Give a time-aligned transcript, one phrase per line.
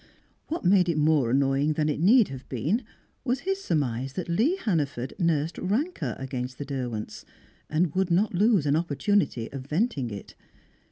[0.47, 2.83] What made it more annoying than it need have been
[3.23, 7.23] was his surmise that Lee Hannaford nursed rancour against the Derwents,
[7.69, 10.33] and would not lose an opportunity of venting it.